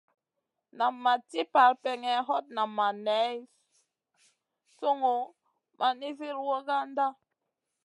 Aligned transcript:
Nan 0.77 0.93
ma 1.03 1.13
ci 1.29 1.41
parpèŋè, 1.53 2.11
hot 2.27 2.45
nan 2.55 2.69
ma 2.77 2.87
ŋay 3.05 3.33
sungun 4.77 5.21
ma 5.79 5.87
nizi 5.99 6.29
wragandana. 6.45 7.05